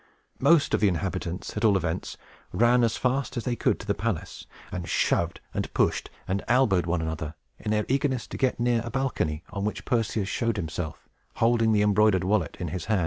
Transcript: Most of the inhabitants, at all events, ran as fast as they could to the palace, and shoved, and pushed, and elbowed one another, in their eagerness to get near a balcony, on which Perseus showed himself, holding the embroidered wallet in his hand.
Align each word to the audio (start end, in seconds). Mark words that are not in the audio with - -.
Most 0.39 0.73
of 0.73 0.79
the 0.79 0.87
inhabitants, 0.87 1.55
at 1.55 1.63
all 1.63 1.77
events, 1.77 2.17
ran 2.51 2.83
as 2.83 2.97
fast 2.97 3.37
as 3.37 3.43
they 3.43 3.55
could 3.55 3.79
to 3.79 3.85
the 3.85 3.93
palace, 3.93 4.47
and 4.71 4.89
shoved, 4.89 5.41
and 5.53 5.71
pushed, 5.75 6.09
and 6.27 6.43
elbowed 6.47 6.87
one 6.87 7.03
another, 7.03 7.35
in 7.59 7.69
their 7.69 7.85
eagerness 7.87 8.25
to 8.25 8.37
get 8.37 8.59
near 8.59 8.81
a 8.83 8.89
balcony, 8.89 9.43
on 9.51 9.63
which 9.63 9.85
Perseus 9.85 10.27
showed 10.27 10.57
himself, 10.57 11.07
holding 11.35 11.71
the 11.71 11.83
embroidered 11.83 12.23
wallet 12.23 12.57
in 12.59 12.69
his 12.69 12.85
hand. 12.85 12.99